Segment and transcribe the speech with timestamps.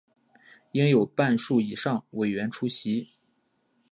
[0.71, 3.09] 应有半数以上委员出席